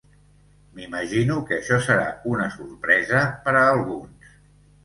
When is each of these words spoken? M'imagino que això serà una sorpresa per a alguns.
M'imagino 0.77 1.35
que 1.51 1.59
això 1.59 1.79
serà 1.89 2.07
una 2.31 2.49
sorpresa 2.57 3.23
per 3.47 3.55
a 3.61 3.65
alguns. 3.75 4.35